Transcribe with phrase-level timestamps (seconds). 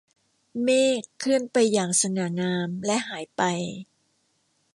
[0.63, 0.67] เม
[0.99, 3.41] ฆเคลื่อนไปอย่างสง่างามและหายไป